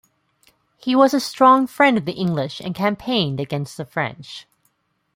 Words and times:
He 0.79 0.95
was 0.95 1.13
a 1.13 1.19
strong 1.19 1.67
friend 1.67 1.95
of 1.95 2.05
the 2.05 2.13
English 2.13 2.59
and 2.59 2.73
campaigned 2.73 3.39
against 3.39 3.77
the 3.77 3.85
French. 3.85 4.47